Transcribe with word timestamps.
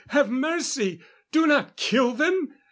Have 0.07 0.31
mercy! 0.31 0.99
Do 1.31 1.45
not 1.45 1.77
kill 1.77 2.13
them!" 2.13 2.55